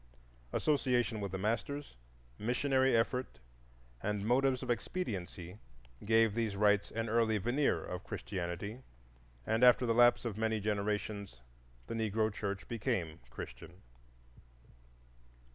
Association 0.51 1.21
with 1.21 1.31
the 1.31 1.37
masters, 1.37 1.95
missionary 2.39 2.97
effort 2.97 3.37
and 4.01 4.25
motives 4.25 4.63
of 4.63 4.71
expediency 4.71 5.59
gave 6.05 6.33
these 6.33 6.55
rites 6.55 6.89
an 6.89 7.07
early 7.07 7.37
veneer 7.37 7.83
of 7.85 8.03
Christianity, 8.03 8.79
and 9.45 9.63
after 9.63 9.85
the 9.85 9.93
lapse 9.93 10.25
of 10.25 10.39
many 10.39 10.59
generations 10.59 11.41
the 11.85 11.93
Negro 11.93 12.33
church 12.33 12.67
became 12.67 13.19
Christian. 13.29 13.83